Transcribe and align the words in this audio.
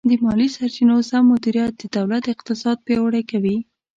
د 0.09 0.11
مالي 0.23 0.47
سرچینو 0.55 0.95
سم 1.09 1.23
مدیریت 1.31 1.73
د 1.79 1.83
دولت 1.97 2.23
اقتصاد 2.33 2.77
پیاوړی 2.85 3.23
کوي. 3.31 3.57